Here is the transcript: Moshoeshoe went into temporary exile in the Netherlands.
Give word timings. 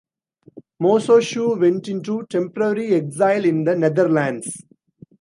Moshoeshoe 0.81 1.59
went 1.59 1.87
into 1.87 2.25
temporary 2.27 2.95
exile 2.95 3.45
in 3.45 3.65
the 3.65 3.75
Netherlands. 3.75 4.63